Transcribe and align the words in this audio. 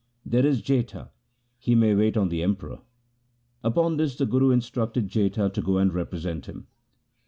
There 0.25 0.43
is 0.47 0.63
Jetha; 0.63 1.11
he 1.59 1.75
may 1.75 1.93
wait 1.93 2.17
on 2.17 2.29
the 2.29 2.41
Emperor.' 2.41 2.81
Upon 3.63 3.97
this 3.97 4.15
the 4.15 4.25
Guru 4.25 4.49
instructed 4.49 5.07
Jetha 5.09 5.53
to 5.53 5.61
go 5.61 5.77
and 5.77 5.93
represent 5.93 6.47
him. 6.47 6.65